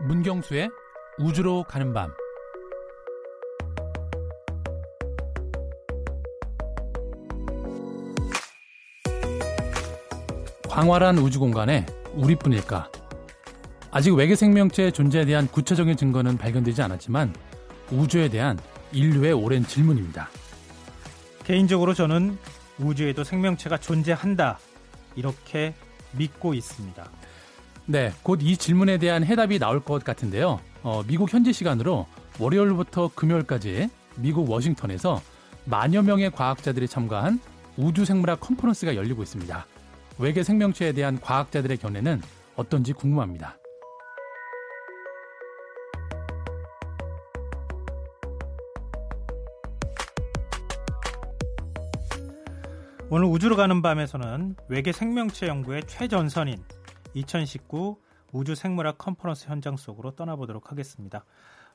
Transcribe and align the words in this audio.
문경수의 0.00 0.70
우주로 1.18 1.64
가는 1.64 1.92
밤. 1.92 2.12
광활한 10.68 11.18
우주 11.18 11.40
공간에 11.40 11.84
우리뿐일까? 12.14 12.92
아직 13.90 14.14
외계 14.14 14.36
생명체의 14.36 14.92
존재에 14.92 15.24
대한 15.24 15.48
구체적인 15.48 15.96
증거는 15.96 16.38
발견되지 16.38 16.80
않았지만 16.82 17.34
우주에 17.90 18.28
대한 18.28 18.56
인류의 18.92 19.32
오랜 19.32 19.64
질문입니다. 19.66 20.28
개인적으로 21.42 21.94
저는 21.94 22.38
우주에도 22.78 23.24
생명체가 23.24 23.78
존재한다. 23.78 24.60
이렇게 25.16 25.74
믿고 26.12 26.54
있습니다. 26.54 27.10
네, 27.90 28.12
곧 28.22 28.42
이 28.42 28.54
질문에 28.56 28.98
대한 28.98 29.24
해답이 29.24 29.58
나올 29.58 29.80
것 29.80 30.04
같은데요. 30.04 30.60
어, 30.82 31.02
미국 31.06 31.32
현지 31.32 31.54
시간으로 31.54 32.06
월요일부터 32.38 33.10
금요일까지 33.14 33.88
미국 34.16 34.50
워싱턴에서 34.50 35.22
만여 35.64 36.02
명의 36.02 36.30
과학자들이 36.30 36.86
참가한 36.86 37.40
우주생물학 37.78 38.40
컨퍼런스가 38.40 38.94
열리고 38.94 39.22
있습니다. 39.22 39.66
외계 40.18 40.42
생명체에 40.42 40.92
대한 40.92 41.18
과학자들의 41.18 41.78
견해는 41.78 42.20
어떤지 42.56 42.92
궁금합니다. 42.92 43.56
오늘 53.10 53.26
우주로 53.26 53.56
가는 53.56 53.80
밤에서는 53.80 54.56
외계 54.68 54.92
생명체 54.92 55.48
연구의 55.48 55.84
최전선인 55.86 56.56
2019 57.14 57.96
우주 58.32 58.54
생물학 58.54 58.98
컨퍼런스 58.98 59.46
현장 59.48 59.76
속으로 59.76 60.12
떠나보도록 60.12 60.70
하겠습니다. 60.70 61.24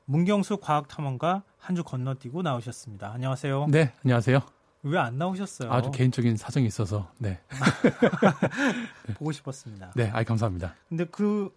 문경수 0.06 0.58
과학탐험가 0.58 1.44
한 1.58 1.76
주 1.76 1.84
건너뛰고 1.84 2.42
나오셨습니다. 2.42 3.12
안녕하세요. 3.14 3.68
네, 3.70 3.94
안녕하세요. 4.04 4.40
왜 4.84 4.98
안 5.00 5.18
나오셨어요? 5.18 5.72
아주 5.72 5.92
개인적인 5.92 6.36
사정이 6.36 6.66
있어서 6.68 7.10
네. 7.18 7.40
보고 9.16 9.32
싶었습니다. 9.32 9.92
네, 9.96 10.10
아이 10.12 10.26
감사합니다. 10.26 10.76
근데 10.90 11.06
그 11.06 11.52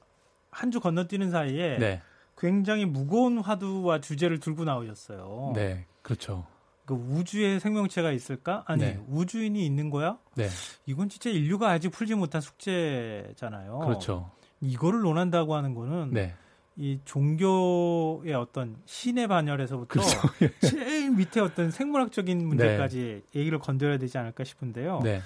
한 0.52 0.70
주 0.70 0.80
건너뛰는 0.80 1.30
사이에 1.30 1.76
네, 1.78 2.00
굉장히 2.38 2.86
무거운 2.86 3.38
화두와 3.38 4.00
주제를 4.00 4.40
들고 4.40 4.64
나오셨어요. 4.64 5.52
네, 5.54 5.84
그렇죠. 6.00 6.46
그 6.86 6.94
우주에 6.94 7.58
생명체가 7.58 8.12
있을까? 8.12 8.62
아니 8.66 8.82
네. 8.82 9.00
우주인이 9.08 9.64
있는 9.66 9.90
거야? 9.90 10.18
네, 10.36 10.48
이건 10.86 11.08
진짜 11.08 11.30
인류가 11.30 11.70
아직 11.70 11.90
풀지 11.90 12.14
못한 12.14 12.40
숙제잖아요. 12.40 13.80
그렇죠. 13.80 14.30
이거를 14.60 15.00
논한다고 15.00 15.54
하는 15.54 15.74
거는 15.74 16.12
네, 16.12 16.34
이 16.76 17.00
종교의 17.04 18.32
어떤 18.34 18.76
신의 18.84 19.26
반열에서부터 19.26 19.86
그렇죠. 19.86 20.20
제일 20.60 21.10
밑에 21.10 21.40
어떤 21.40 21.70
생물학적인 21.70 22.46
문제까지 22.46 23.24
얘기를 23.34 23.58
건드려야 23.58 23.98
되지 23.98 24.16
않을까 24.18 24.44
싶은데요. 24.44 25.00
네, 25.02 25.20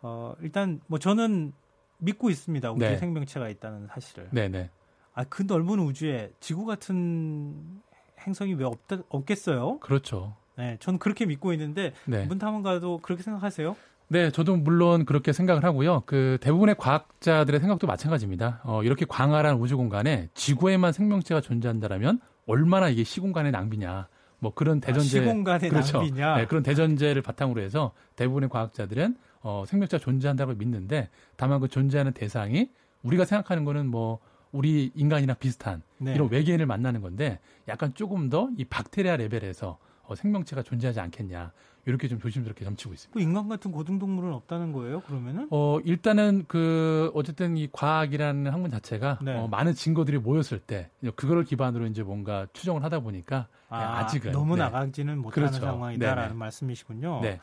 어, 0.00 0.34
일단 0.40 0.80
뭐 0.86 0.98
저는 0.98 1.52
믿고 1.98 2.30
있습니다. 2.30 2.72
우주에 2.72 2.90
네. 2.90 2.96
생명체가 2.96 3.50
있다는 3.50 3.88
사실을. 3.88 4.28
네, 4.32 4.48
네. 4.48 4.70
아, 5.12 5.24
그 5.24 5.42
넓은 5.42 5.78
우주에 5.80 6.32
지구 6.40 6.64
같은 6.64 7.82
행성이 8.20 8.54
왜 8.54 8.64
없다, 8.64 8.98
없겠어요? 9.10 9.78
그렇죠. 9.80 10.34
네, 10.56 10.76
저는 10.80 10.98
그렇게 10.98 11.26
믿고 11.26 11.52
있는데 11.52 11.92
네. 12.04 12.24
문탐험가도 12.26 12.98
그렇게 13.02 13.22
생각하세요? 13.22 13.76
네, 14.08 14.30
저도 14.30 14.56
물론 14.56 15.04
그렇게 15.04 15.32
생각을 15.32 15.64
하고요. 15.64 16.02
그 16.06 16.38
대부분의 16.40 16.76
과학자들의 16.78 17.58
생각도 17.60 17.86
마찬가지입니다. 17.86 18.60
어, 18.64 18.82
이렇게 18.82 19.04
광활한 19.08 19.56
우주 19.56 19.76
공간에 19.76 20.28
지구에만 20.34 20.92
생명체가 20.92 21.40
존재한다라면 21.40 22.20
얼마나 22.46 22.88
이게 22.88 23.02
시공간의 23.02 23.50
낭비냐. 23.52 24.08
뭐 24.40 24.52
그런 24.54 24.78
대전제 24.80 25.20
아, 25.20 25.22
시공간의 25.22 25.70
그렇죠. 25.70 25.98
낭비냐? 25.98 26.36
네, 26.36 26.46
그런 26.46 26.62
대전제를 26.62 27.22
바탕으로 27.22 27.62
해서 27.62 27.92
대부분의 28.16 28.50
과학자들은 28.50 29.16
어, 29.40 29.64
생명체가 29.66 30.02
존재한다고 30.02 30.52
믿는데 30.54 31.08
다만 31.36 31.60
그 31.60 31.68
존재하는 31.68 32.12
대상이 32.12 32.68
우리가 33.02 33.24
생각하는 33.24 33.64
거는 33.64 33.86
뭐 33.86 34.18
우리 34.52 34.92
인간이랑 34.94 35.36
비슷한 35.40 35.82
네. 35.98 36.14
이런 36.14 36.30
외계인을 36.30 36.66
만나는 36.66 37.00
건데 37.00 37.40
약간 37.68 37.92
조금 37.94 38.28
더 38.28 38.50
이 38.56 38.64
박테리아 38.64 39.16
레벨에서 39.16 39.78
어, 40.06 40.14
생명체가 40.14 40.62
존재하지 40.62 41.00
않겠냐 41.00 41.52
이렇게 41.86 42.08
좀 42.08 42.18
조심스럽게 42.18 42.64
점치고 42.64 42.94
있습니다. 42.94 43.18
뭐 43.18 43.22
인간 43.22 43.48
같은 43.48 43.70
고등동물은 43.70 44.32
없다는 44.32 44.72
거예요? 44.72 45.00
그러면은? 45.02 45.48
어, 45.50 45.78
일단은 45.84 46.44
그, 46.48 47.10
어쨌든 47.14 47.56
이 47.56 47.68
과학이라는 47.70 48.50
학문 48.50 48.70
자체가 48.70 49.18
네. 49.22 49.36
어, 49.36 49.48
많은 49.48 49.74
증거들이 49.74 50.18
모였을 50.18 50.58
때 50.58 50.90
그거를 51.16 51.44
기반으로 51.44 51.86
이제 51.86 52.02
뭔가 52.02 52.46
추정을 52.52 52.82
하다 52.82 53.00
보니까 53.00 53.48
아, 53.68 53.98
아직은 53.98 54.32
너무 54.32 54.56
네. 54.56 54.62
나가지는 54.62 55.18
못하는 55.18 55.48
그렇죠. 55.48 55.66
상황이다라는 55.66 56.28
네네. 56.28 56.38
말씀이시군요. 56.38 57.20
네. 57.22 57.40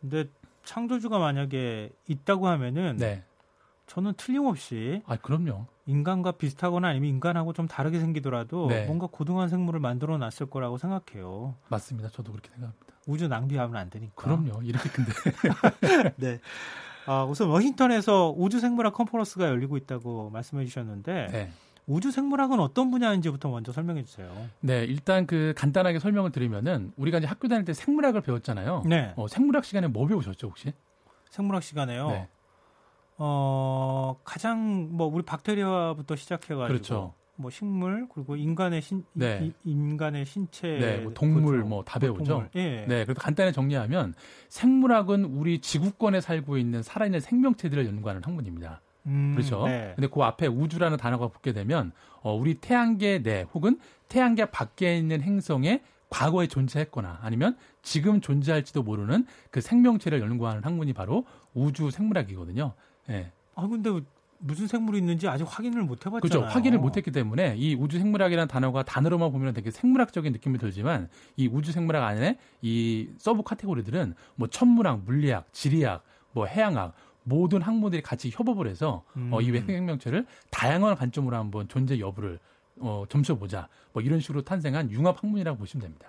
근데 0.00 0.28
창조주가 0.64 1.18
만약에 1.18 1.90
있다고 2.06 2.48
하면은 2.48 2.96
네. 2.96 3.24
저는 3.90 4.14
틀림없이 4.16 5.02
아, 5.04 5.16
그럼요. 5.16 5.66
인간과 5.84 6.30
비슷하거나 6.32 6.86
아니면 6.86 7.10
인간하고 7.10 7.52
좀 7.52 7.66
다르게 7.66 7.98
생기더라도 7.98 8.68
네. 8.68 8.86
뭔가 8.86 9.08
고등한 9.10 9.48
생물을 9.48 9.80
만들어 9.80 10.16
놨을 10.16 10.48
거라고 10.48 10.78
생각해요. 10.78 11.56
맞습니다. 11.68 12.08
저도 12.10 12.30
그렇게 12.30 12.50
생각합니다. 12.50 12.86
우주 13.08 13.26
낭비하면 13.26 13.74
안 13.74 13.90
되니까. 13.90 14.14
그럼요. 14.14 14.62
이렇게 14.62 14.88
근데. 14.90 15.10
네. 16.18 16.38
아, 17.06 17.24
우선 17.24 17.48
워싱턴에서 17.48 18.32
우주 18.36 18.60
생물학 18.60 18.94
컨퍼런스가 18.94 19.48
열리고 19.48 19.76
있다고 19.76 20.30
말씀해 20.30 20.66
주셨는데 20.66 21.28
네. 21.32 21.50
우주 21.88 22.12
생물학은 22.12 22.60
어떤 22.60 22.92
분야인지부터 22.92 23.48
먼저 23.48 23.72
설명해 23.72 24.04
주세요. 24.04 24.32
네. 24.60 24.84
일단 24.84 25.26
그 25.26 25.52
간단하게 25.56 25.98
설명을 25.98 26.30
드리면은 26.30 26.92
우리가 26.96 27.18
이제 27.18 27.26
학교 27.26 27.48
다닐 27.48 27.64
때 27.64 27.72
생물학을 27.72 28.20
배웠잖아요. 28.20 28.84
네. 28.86 29.14
어, 29.16 29.26
생물학 29.26 29.64
시간에 29.64 29.88
뭐 29.88 30.06
배우셨죠, 30.06 30.46
혹시? 30.46 30.72
생물학 31.28 31.64
시간에요. 31.64 32.06
네. 32.06 32.28
어, 33.22 34.16
가장 34.24 34.88
뭐 34.92 35.06
우리 35.06 35.22
박테리아부터 35.22 36.16
시작해 36.16 36.54
가지고 36.54 36.66
그렇죠. 36.68 37.14
뭐 37.36 37.50
식물 37.50 38.06
그리고 38.12 38.34
인간의 38.36 38.80
신 38.80 39.04
네. 39.12 39.40
이- 39.64 39.70
인간의 39.70 40.24
신체 40.24 40.66
네, 40.78 40.96
뭐 41.02 41.12
동물. 41.12 41.58
뭐 41.64 41.82
다 41.84 41.98
배우죠. 41.98 42.24
동물. 42.24 42.48
예. 42.56 42.86
네, 42.88 43.04
그래서 43.04 43.14
간단히 43.20 43.52
정리하면 43.52 44.14
생물학은 44.48 45.24
우리 45.26 45.60
지구권에 45.60 46.20
살고 46.22 46.56
있는 46.56 46.82
살아있는 46.82 47.20
생명체들을 47.20 47.86
연구하는 47.86 48.22
학문입니다. 48.24 48.80
음, 49.06 49.32
그렇죠. 49.34 49.64
네. 49.66 49.92
근데 49.96 50.08
그 50.08 50.22
앞에 50.22 50.46
우주라는 50.46 50.96
단어가 50.96 51.28
붙게 51.28 51.52
되면 51.52 51.92
어, 52.22 52.34
우리 52.34 52.54
태양계 52.54 53.22
내 53.22 53.46
혹은 53.54 53.78
태양계 54.08 54.46
밖에 54.46 54.96
있는 54.96 55.20
행성에 55.22 55.82
과거에 56.10 56.46
존재했거나 56.48 57.20
아니면 57.22 57.56
지금 57.82 58.20
존재할지도 58.20 58.82
모르는 58.82 59.26
그 59.50 59.60
생명체를 59.60 60.20
연구하는 60.20 60.64
학문이 60.64 60.92
바로 60.94 61.24
우주 61.54 61.90
생물학이거든요. 61.90 62.72
예. 63.10 63.32
아 63.54 63.66
근데 63.66 63.90
무슨 64.38 64.66
생물이 64.66 64.98
있는지 64.98 65.28
아직 65.28 65.44
확인을 65.46 65.82
못 65.82 66.06
해봤잖아요. 66.06 66.20
그렇죠. 66.20 66.44
확인을 66.44 66.78
못 66.78 66.96
했기 66.96 67.10
때문에 67.10 67.56
이 67.58 67.74
우주 67.74 67.98
생물학이라는 67.98 68.48
단어가 68.48 68.82
단어로만 68.82 69.32
보면 69.32 69.52
되게 69.52 69.70
생물학적인 69.70 70.32
느낌이 70.32 70.58
들지만 70.58 71.08
이 71.36 71.46
우주 71.46 71.72
생물학 71.72 72.02
안에 72.02 72.38
이 72.62 73.08
sub 73.18 73.42
카테고리들은 73.42 74.14
뭐 74.36 74.48
천문학, 74.48 75.04
물리학, 75.04 75.52
지리학, 75.52 76.02
뭐 76.32 76.46
해양학 76.46 76.94
모든 77.22 77.60
학문들이 77.60 78.02
같이 78.02 78.30
협업을 78.32 78.66
해서 78.66 79.04
어, 79.30 79.40
이 79.42 79.50
음. 79.50 79.54
외계 79.54 79.74
생명체를 79.74 80.26
다양한 80.50 80.96
관점으로 80.96 81.36
한번 81.36 81.68
존재 81.68 81.98
여부를 81.98 82.38
어, 82.78 83.04
점쳐보자. 83.08 83.68
뭐 83.92 84.02
이런 84.02 84.20
식으로 84.20 84.42
탄생한 84.42 84.90
융합 84.90 85.22
학문이라고 85.22 85.58
보시면 85.58 85.82
됩니다. 85.82 86.08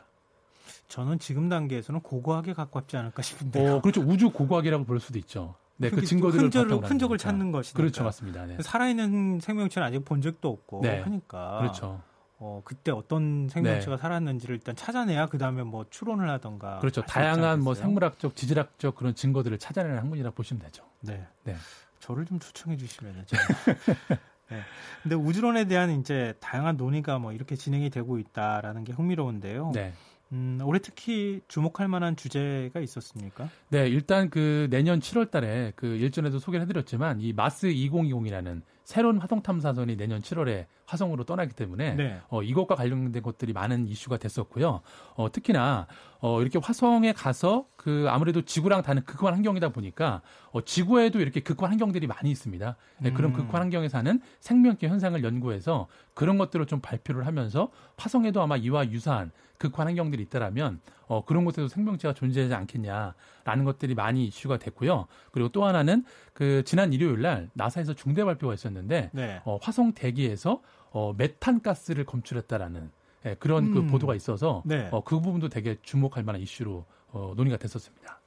저는 0.88 1.19
지금 1.19 1.50
단계에서는 1.50 2.01
고고하게 2.01 2.53
가깝지 2.53 2.97
않을까 2.97 3.22
싶은데요. 3.22 3.75
어, 3.75 3.81
그렇죠. 3.81 4.01
우주 4.01 4.29
고고학이라고 4.29 4.85
부를 4.85 5.00
수도 5.00 5.19
있죠. 5.19 5.56
네, 5.81 5.90
그 5.90 6.06
증거들을 6.06 6.46
흔적을, 6.46 6.90
흔적을. 6.90 7.18
찾는 7.18 7.52
것이니까. 7.52 7.78
그렇죠, 7.78 8.03
맞습니다. 8.03 8.46
네. 8.46 8.58
살아있는 8.61 9.40
생명체는 9.40 9.88
아직 9.88 10.05
본 10.05 10.22
적도 10.22 10.50
없고 10.50 10.82
네. 10.84 11.00
하니까 11.02 11.59
그렇죠. 11.59 12.02
어, 12.38 12.61
그때 12.66 12.91
어떤 12.91 13.50
생명체가 13.50 13.97
살았는지를 13.97 14.55
일단 14.55 14.76
찾아내야 14.76 15.28
그 15.28 15.38
다음에 15.38 15.64
뭐 15.64 15.85
추론을 15.90 16.29
하던가 16.29 16.79
그렇죠. 16.79 17.02
다양한 17.03 17.61
뭐? 17.61 17.73
생물학적, 17.76 18.35
지질학적 18.35 18.96
그런 18.96 19.14
증거들을 19.14 19.58
찾아내는 19.59 19.97
학문이라고 19.97 20.35
보시면 20.35 20.64
되죠. 20.64 20.84
네. 21.02 21.26
네. 21.44 21.55
저를 22.00 22.26
좀 22.26 22.40
초청해 22.40 22.78
주시면은 22.78 23.26
제가. 23.28 23.44
네. 24.50 24.59
근데 25.03 25.16
우주론에 25.16 25.66
대한 25.66 25.91
이제 25.91 26.34
다양한 26.40 26.78
논의가 26.78 27.20
뭐 27.20 27.32
이렇게 27.32 27.55
진행이 27.55 27.90
되고 27.90 28.20
있다라는 28.20 28.84
게 28.84 28.91
흥미로운데요. 28.94 29.72
네. 29.73 29.94
음, 30.31 30.59
올해 30.63 30.79
특히 30.79 31.41
주목할 31.47 31.87
만한 31.87 32.16
주제가 32.16 32.79
있었습니까? 32.79 33.49
네, 33.69 33.87
일단 33.87 34.29
그 34.29 34.67
내년 34.69 34.99
7월 34.99 35.29
달에 35.29 35.73
그 35.75 35.87
일전에도 35.87 36.39
소개를 36.39 36.63
해드렸지만 36.63 37.19
이 37.22 37.33
마스 37.33 37.67
2020이라는 37.67 38.61
새로운 38.83 39.17
화성 39.17 39.41
탐사선이 39.41 39.97
내년 39.97 40.22
7월에 40.22 40.66
화성으로 40.91 41.23
떠나기 41.23 41.53
때문에 41.53 41.96
네. 41.96 42.20
어, 42.28 42.43
이것과 42.43 42.76
관련된 42.76 43.23
것들이 43.23 43.53
많은 43.53 43.88
이슈가 43.88 44.17
됐었고요. 44.17 44.82
어, 45.16 45.32
특히나 45.32 45.88
어, 46.20 46.41
이렇게 46.41 46.59
화성에 46.61 47.14
가서 47.14 47.66
그 47.78 48.08
아무래도 48.09 48.41
지구랑 48.41 48.82
다른 48.84 49.03
극한 49.05 49.34
환경이다 49.34 49.70
보니까 49.70 50.22
어, 50.52 50.61
지구에도 50.61 51.22
이렇게 51.22 51.40
극한 51.40 51.70
환경들이 51.70 52.08
많이 52.08 52.29
있습니다. 52.29 52.76
네, 52.99 53.09
음. 53.09 53.14
그런 53.14 53.32
극한 53.32 53.61
환경에 53.61 53.88
사는 53.88 54.20
생명계 54.41 54.90
현상을 54.90 55.23
연구해서 55.23 55.88
그런 56.14 56.38
것들을 56.38 56.66
좀 56.66 56.82
발표를 56.82 57.26
하면서 57.26 57.72
화성에도 57.96 58.41
아마 58.41 58.58
이와 58.58 58.90
유사한 58.90 59.32
극한 59.58 59.88
환경들이 59.88 60.23
있다라면 60.23 60.82
어, 61.08 61.23
그런 61.23 61.46
곳에도 61.46 61.67
생명체가 61.67 62.14
존재하지 62.14 62.53
않겠냐라는 62.53 63.66
것들이 63.66 63.96
많이 63.96 64.26
이슈가 64.26 64.58
됐고요. 64.58 65.08
그리고 65.32 65.49
또 65.49 65.66
하나는 65.66 66.03
그 66.34 66.64
지난 66.66 66.93
일요일 66.93 67.22
날 67.22 67.49
나사에서 67.53 67.93
중대 67.93 68.23
발표가 68.23 68.53
있었는데 68.53 69.11
네. 69.14 69.41
어, 69.46 69.59
화성 69.61 69.93
대기에서 69.93 70.61
어, 70.91 71.14
메탄 71.17 71.61
가스를 71.61 72.05
검출했다라는 72.05 72.91
예, 73.26 73.35
그런 73.35 73.72
그 73.72 73.79
음. 73.79 73.85
그 73.85 73.91
보도가 73.91 74.16
있어서 74.16 74.61
네. 74.66 74.90
어, 74.91 75.03
그 75.03 75.20
부분도 75.20 75.49
되게 75.49 75.78
주목할 75.82 76.23
만한 76.23 76.41
이슈로 76.41 76.85
어, 77.11 77.34
논의가 77.35 77.58
됐었습니다. 77.58 78.20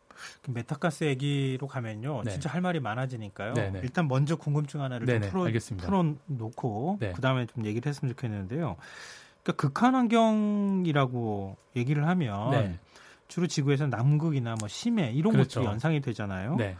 그 0.43 0.51
메탄가스 0.53 1.05
얘기로 1.05 1.67
가면요, 1.67 2.23
네. 2.25 2.31
진짜 2.33 2.49
할 2.49 2.61
말이 2.61 2.81
많아지니까요. 2.81 3.55
네네. 3.55 3.81
일단 3.83 4.09
먼저 4.09 4.37
궁금증 4.37 4.81
하나를 4.81 5.07
좀 5.07 5.31
풀어, 5.31 5.51
풀어놓고 5.79 6.99
네. 7.01 7.13
그 7.13 7.21
다음에 7.21 7.47
좀 7.47 7.67
얘기를 7.67 7.89
했으면 7.89 8.13
좋겠는데요. 8.15 8.77
그러니까 9.43 9.53
극한 9.61 9.95
환경이라고 9.95 11.57
얘기를 11.77 12.07
하면 12.07 12.51
네. 12.51 12.79
주로 13.29 13.47
지구에서 13.47 13.87
남극이나 13.89 14.55
뭐 14.59 14.69
심해 14.69 15.11
이런 15.11 15.33
그렇죠. 15.33 15.61
것들이 15.61 15.71
연상이 15.71 16.01
되잖아요. 16.01 16.57
네. 16.57 16.77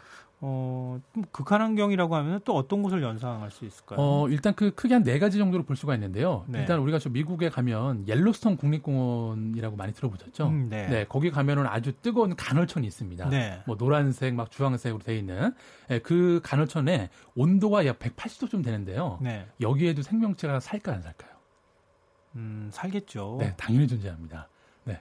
어, 0.47 1.01
극한 1.33 1.63
환경이라고 1.63 2.15
하면 2.17 2.41
또 2.45 2.55
어떤 2.55 2.83
곳을 2.83 3.03
연상할 3.03 3.51
수 3.51 3.65
있을까요? 3.65 3.99
어, 3.99 4.29
일단 4.29 4.55
그 4.55 4.75
크게 4.75 4.93
한 4.93 5.03
네 5.05 5.19
가지 5.19 5.39
정도로 5.39 5.65
볼 5.65 5.75
수가 5.75 5.95
있는데요. 5.95 6.45
네. 6.49 6.61
일단 6.61 6.81
우리가 6.81 6.99
저 6.99 7.09
미국에 7.09 7.49
가면 7.49 8.07
옐로스톤 8.07 8.59
국립공원이라고 8.59 9.77
많이 9.77 9.95
들어보셨죠? 9.95 10.49
음, 10.49 10.69
네. 10.69 10.87
네. 10.89 11.07
거기 11.09 11.31
가면은 11.31 11.67
아주 11.67 11.93
뜨거운 12.03 12.37
간헐천이 12.37 12.87
있습니다. 12.87 13.29
네. 13.31 13.63
뭐 13.67 13.77
노란색, 13.79 14.35
막 14.35 14.51
주황색으로 14.51 15.03
되어 15.03 15.15
있는 15.17 15.55
네, 15.89 15.99
그 16.01 16.41
간헐천에 16.43 17.09
온도가 17.35 17.87
약 17.87 17.99
180도쯤 17.99 18.63
되는데요. 18.63 19.19
네. 19.23 19.47
여기에도 19.63 20.03
생명체가 20.03 20.61
살까 20.61 20.93
안 20.93 21.01
살까요? 21.03 21.31
음, 22.37 22.69
살겠죠. 22.73 23.37
네, 23.41 23.55
당연히 23.57 23.87
존재합니다. 23.89 24.49
네. 24.85 25.01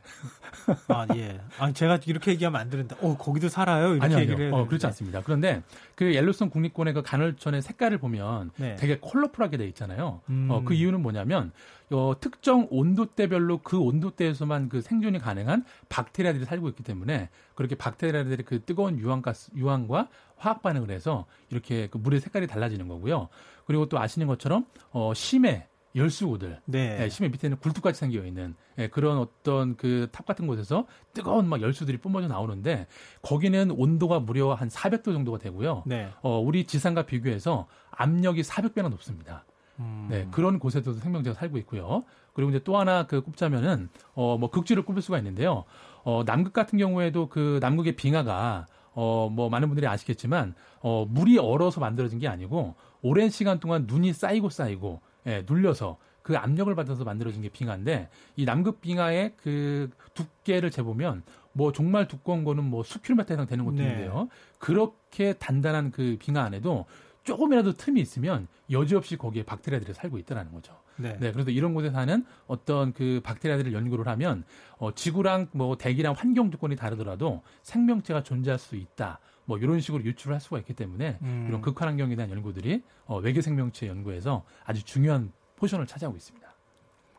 아, 0.88 1.06
예. 1.16 1.42
아, 1.60 1.72
제가 1.72 2.00
이렇게 2.06 2.32
얘기하면 2.32 2.60
안 2.60 2.70
되는데, 2.70 2.96
어, 3.02 3.18
거기도 3.18 3.50
살아요? 3.50 3.92
이렇게 3.92 4.06
아니요, 4.06 4.20
얘기를 4.20 4.46
아니요. 4.48 4.56
어, 4.56 4.68
그렇지 4.68 4.86
않습니다. 4.88 5.22
그런데 5.22 5.62
그 5.96 6.14
옐로스톤 6.14 6.50
국립공원의 6.50 6.94
그 6.94 7.02
간헐천의 7.02 7.62
색깔을 7.62 7.98
보면 7.98 8.52
네. 8.58 8.76
되게 8.78 9.00
컬러풀하게 9.00 9.58
돼 9.58 9.68
있잖아요. 9.68 10.22
음. 10.30 10.48
어, 10.50 10.64
그 10.64 10.74
이유는 10.74 11.02
뭐냐면, 11.02 11.52
어, 11.92 12.14
특정 12.20 12.68
온도대별로 12.72 13.60
그 13.60 13.78
온도대에서만 13.78 14.70
그 14.70 14.82
생존이 14.82 15.20
가능한 15.20 15.66
박테리아들이 15.90 16.46
살고 16.46 16.70
있기 16.70 16.84
때문에 16.84 17.30
그렇게 17.56 17.76
박테리아들이 17.76 18.44
그 18.44 18.64
뜨거운 18.64 18.98
유황가스, 18.98 19.52
유황과 19.56 20.08
화학 20.38 20.62
반응을 20.62 20.92
해서 20.92 21.26
이렇게 21.50 21.88
그 21.88 21.98
물의 21.98 22.20
색깔이 22.22 22.48
달라지는 22.48 22.88
거고요. 22.88 23.28
그리고 23.66 23.88
또 23.88 24.00
아시는 24.00 24.28
것처럼, 24.28 24.66
어, 24.92 25.14
심해, 25.14 25.68
열수구들, 25.96 26.62
네. 26.66 26.98
예, 27.02 27.10
심해 27.10 27.30
밑에는 27.30 27.58
굴뚝같이 27.58 28.00
생겨 28.00 28.26
있는 28.26 28.56
예, 28.80 28.88
그런 28.88 29.18
어떤 29.20 29.78
그 29.78 30.08
탑 30.12 30.26
같은 30.26 30.48
곳에서 30.48 30.88
뜨거운 31.14 31.48
막 31.48 31.62
열수들이 31.62 31.98
뿜어져 31.98 32.28
나오는데 32.28 32.88
거기는 33.22 33.72
온도가 33.72 34.20
무려 34.20 34.54
한 34.54 34.70
400도 34.70 35.06
정도가 35.06 35.38
되고요. 35.38 35.84
네. 35.86 36.10
어, 36.22 36.40
우리 36.40 36.66
지상과 36.66 37.06
비교해서 37.06 37.68
압력이 37.92 38.42
400배나 38.42 38.90
높습니다. 38.90 39.46
음. 39.80 40.08
네, 40.10 40.28
그런 40.32 40.60
곳에도 40.60 40.94
생명체가 40.94 41.36
살고 41.36 41.58
있고요. 41.60 42.04
그리고 42.34 42.50
이제 42.50 42.60
또 42.64 42.78
하나 42.78 43.06
그 43.06 43.22
꼽자면은 43.22 43.90
어, 44.14 44.38
뭐 44.38 44.50
극지를 44.50 44.84
꼽을 44.84 45.02
수가 45.02 45.18
있는데요. 45.20 45.64
어, 46.04 46.24
남극 46.26 46.54
같은 46.54 46.78
경우에도 46.80 47.30
그 47.30 47.60
남극의 47.62 47.96
빙하가 47.96 48.66
어, 48.94 49.30
뭐 49.32 49.50
많은 49.50 49.68
분들이 49.70 49.88
아시겠지만 49.88 50.54
어, 50.82 51.06
물이 51.10 51.38
얼어서 51.40 51.80
만들어진 51.80 52.20
게 52.20 52.28
아니고 52.28 52.76
오랜 53.02 53.30
시간 53.30 53.60
동안 53.60 53.86
눈이 53.88 54.14
쌓이고 54.14 54.50
쌓이고 54.50 55.02
예, 55.26 55.46
눌려서 55.48 55.98
그 56.22 56.38
압력을 56.38 56.74
받아서 56.74 57.04
만들어진 57.04 57.42
게 57.42 57.50
빙하인데 57.50 58.10
이 58.38 58.46
남극 58.46 58.82
빙하의 58.82 59.34
그 59.38 59.90
두께를 60.14 60.72
재보면 60.72 61.24
뭐 61.52 61.72
정말 61.72 62.08
두꺼운 62.08 62.44
거는 62.44 62.64
뭐 62.64 62.84
수킬로미터 62.84 63.34
이상 63.34 63.46
되는 63.46 63.66
것도 63.66 63.78
네. 63.78 63.84
있는데요. 63.84 64.30
그렇게 64.58 65.34
단단한 65.34 65.92
그 65.92 66.18
빙하 66.20 66.42
안에도 66.42 66.86
조금이라도 67.24 67.74
틈이 67.74 68.02
있으면 68.02 68.48
여지없이 68.72 69.18
거기에 69.18 69.44
박테리아들이 69.44 69.94
살고 69.94 70.18
있다는 70.18 70.52
거죠. 70.52 70.74
네. 70.98 71.18
네. 71.20 71.32
그래서 71.32 71.52
이런 71.52 71.74
곳에 71.74 71.90
사는 71.90 72.26
어떤 72.48 72.94
그 72.94 73.22
박테리아들을 73.24 73.74
연구를 73.74 74.08
하면 74.08 74.44
어, 74.78 74.94
지구랑 74.94 75.48
뭐 75.54 75.78
대기랑 75.78 76.16
환경 76.18 76.52
조건이 76.52 76.76
다르더라도 76.76 77.42
생명체가 77.64 78.24
존재할 78.24 78.60
수 78.60 78.76
있다. 78.76 79.20
뭐 79.46 79.58
이런 79.58 79.80
식으로 79.80 80.04
유추를 80.04 80.34
할 80.34 80.42
수가 80.42 80.60
있기 80.60 80.74
때문에 80.74 81.18
음. 81.22 81.46
이런 81.50 81.62
극한 81.62 81.88
환경에 81.88 82.16
대한 82.16 82.32
연구들이 82.32 82.84
어, 83.06 83.20
외계 83.20 83.42
생명체 83.42 83.88
연구에서 83.88 84.44
아주 84.66 84.84
중요한 84.84 85.32
포션을 85.58 85.88
차지하고 85.88 86.16
있습니다. 86.18 86.48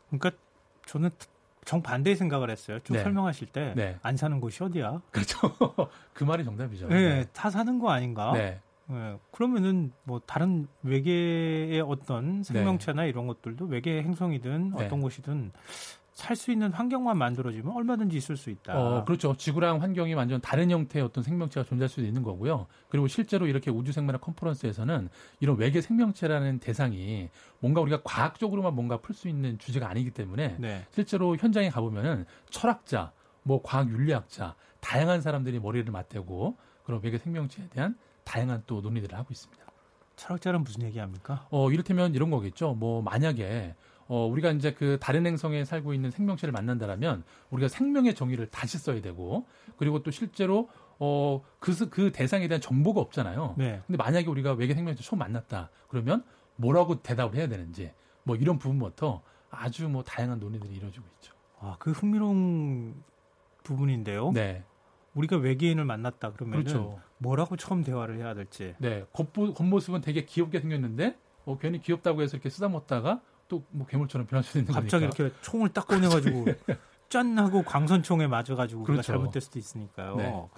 그러니까 0.09 0.31
저는 0.87 1.11
정반대의 1.65 2.17
생각을 2.17 2.51
했어요. 2.51 2.79
쭉 2.85 2.93
네. 2.93 3.03
설명하실 3.03 3.49
때 3.49 3.66
안 3.66 3.75
네. 3.75 4.17
사는 4.17 4.41
곳이 4.41 4.63
어디야? 4.63 5.01
그렇죠. 5.11 5.39
그 6.13 6.25
말이 6.25 6.45
정답이죠. 6.45 6.89
네, 6.89 7.21
네. 7.21 7.25
다 7.33 7.51
사는 7.51 7.79
거 7.79 7.91
아닌가? 7.91 8.33
네. 8.33 8.61
네. 8.87 9.19
그러면은 9.31 9.93
뭐 10.05 10.21
다른 10.27 10.67
외계의 10.83 11.81
어떤 11.81 12.43
생명체나 12.43 13.03
네. 13.03 13.09
이런 13.09 13.27
것들도 13.27 13.67
외계 13.67 14.03
행성이든 14.03 14.75
네. 14.77 14.85
어떤 14.85 15.01
곳이든 15.01 15.53
살 16.15 16.37
수 16.37 16.53
있는 16.53 16.73
환경만 16.73 17.19
만들어지면 17.19 17.75
얼마든지 17.75 18.17
있을 18.17 18.37
수 18.37 18.49
있다. 18.51 18.79
어, 18.79 19.05
그렇죠. 19.05 19.35
지구랑 19.37 19.83
환경이 19.83 20.15
완전 20.15 20.41
다른 20.41 20.71
형태의 20.71 21.05
어떤 21.05 21.25
생명체가 21.25 21.67
존재할 21.67 21.89
수도 21.89 22.03
있는 22.03 22.23
거고요. 22.23 22.67
그리고 22.89 23.09
실제로 23.09 23.49
이렇게 23.49 23.71
우주생물학 23.73 24.21
컨퍼런스에서는 24.21 25.09
이런 25.41 25.57
외계 25.59 25.81
생명체라는 25.81 26.61
대상이 26.61 27.31
뭔가 27.59 27.81
우리가 27.81 28.03
과학적으로만 28.05 28.75
뭔가 28.75 28.99
풀 28.99 29.15
수 29.15 29.29
있는 29.29 29.59
주제가 29.59 29.89
아니기 29.89 30.13
때문에 30.13 30.57
네. 30.59 30.87
실제로 30.93 31.37
현장에 31.37 31.69
가보면은 31.69 32.27
철학자, 32.49 33.11
뭐 33.43 33.61
과학 33.63 33.89
윤리학자, 33.91 34.55
다양한 34.81 35.21
사람들이 35.21 35.59
머리를 35.59 35.91
맞대고 35.91 36.57
그런 36.85 37.01
외계 37.03 37.19
생명체에 37.19 37.69
대한 37.71 37.97
다양한 38.23 38.63
또 38.67 38.81
논의들을 38.81 39.17
하고 39.19 39.29
있습니다. 39.33 39.65
철학자는 40.17 40.63
무슨 40.63 40.83
얘기합니까? 40.83 41.49
어, 41.51 41.73
이를테면 41.73 42.15
이런 42.15 42.31
거겠죠. 42.31 42.75
뭐 42.75 43.03
만약에 43.03 43.75
어, 44.07 44.27
우리가 44.27 44.51
이제 44.53 44.73
그 44.73 44.99
다른 45.01 45.27
행성에 45.27 45.65
살고 45.65 45.95
있는 45.95 46.11
생명체를 46.11 46.53
만난다라면 46.53 47.25
우리가 47.51 47.69
생명의 47.69 48.15
정의를 48.15 48.49
다시 48.49 48.79
써야 48.79 49.01
되고 49.01 49.47
그리고 49.77 50.03
또 50.03 50.11
실제로 50.11 50.69
어, 50.99 51.43
그, 51.59 51.89
그 51.89 52.13
대상에 52.13 52.49
대한 52.49 52.61
정보가 52.61 53.01
없잖아요. 53.01 53.55
네. 53.59 53.83
근데 53.87 53.97
만약에 53.97 54.29
우리가 54.29 54.53
외계 54.53 54.75
생명체 54.75 55.03
처음 55.03 55.19
만났다. 55.19 55.71
그러면 55.89 56.25
뭐라고 56.57 57.03
대답을 57.03 57.37
해야 57.37 57.49
되는지 57.49 57.93
뭐 58.23 58.37
이런 58.37 58.59
부분부터 58.59 59.23
아주 59.51 59.89
뭐 59.89 60.03
다양한 60.03 60.39
논의들이 60.39 60.75
이루어지고 60.75 61.07
있죠. 61.17 61.35
아, 61.59 61.77
그 61.79 61.91
흥미로운 61.93 63.03
부분인데요. 63.63 64.33
네. 64.33 64.65
우리가 65.15 65.37
외계인을 65.37 65.85
만났다 65.85 66.33
그러면 66.33 66.63
그렇죠. 66.63 67.01
뭐라고 67.19 67.57
처음 67.57 67.83
대화를 67.83 68.19
해야 68.19 68.35
될지. 68.35 68.75
네. 68.79 69.05
겉보, 69.13 69.55
겉모습은 69.55 70.01
되게 70.01 70.25
귀엽게 70.25 70.61
생겼는데 70.61 71.17
어, 71.45 71.59
괜히 71.59 71.81
귀엽다고 71.81 72.23
해서 72.23 72.37
이렇게 72.37 72.51
쓰다듬다가 72.51 73.21
또 73.49 73.63
뭐 73.71 73.87
괴물처럼 73.87 74.27
변할 74.27 74.43
수도 74.45 74.59
있는 74.61 74.73
갑자기 74.73 75.07
거니까. 75.07 75.23
이렇게 75.25 75.37
총을 75.43 75.69
딱 75.71 75.87
꺼내가지고 75.87 76.45
짠 77.11 77.39
하고 77.39 77.63
광선총에 77.63 78.27
맞아가지고 78.27 78.83
그렇죠. 78.85 79.03
잘못될 79.03 79.41
수도 79.43 79.59
있으니까요. 79.59 80.17
네. 80.17 80.27
어, 80.33 80.51